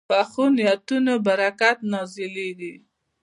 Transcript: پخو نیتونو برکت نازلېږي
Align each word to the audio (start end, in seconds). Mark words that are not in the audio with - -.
پخو 0.09 0.43
نیتونو 0.57 1.13
برکت 1.25 1.77
نازلېږي 1.91 2.73